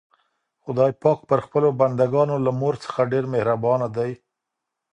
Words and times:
خدای 0.63 0.91
پاک 1.03 1.19
پر 1.29 1.39
خپلو 1.45 1.69
بندګانو 1.79 2.35
له 2.45 2.51
مور 2.59 2.75
څخه 2.85 2.99
ډېر 3.11 3.25
مهربان 3.33 3.79
دی. 3.95 4.11